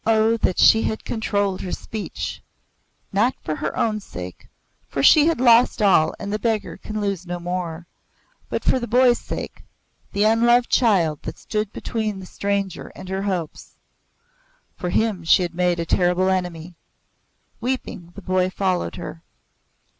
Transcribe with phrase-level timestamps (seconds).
[0.03, 2.41] Oh, that she had controlled her speech!
[3.13, 4.47] Not for her own sake
[4.89, 7.85] for she had lost all and the beggar can lose no more
[8.49, 9.63] but for the boy's sake,
[10.11, 13.75] the unloved child that stood between the stranger and her hopes.
[14.75, 16.73] For him she had made a terrible enemy.
[17.59, 19.21] Weeping, the boy followed her.